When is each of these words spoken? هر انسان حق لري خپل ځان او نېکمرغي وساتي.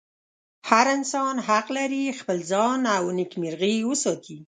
هر 0.69 0.85
انسان 0.97 1.35
حق 1.47 1.67
لري 1.77 2.03
خپل 2.19 2.37
ځان 2.51 2.81
او 2.97 3.05
نېکمرغي 3.17 3.75
وساتي. 3.89 4.37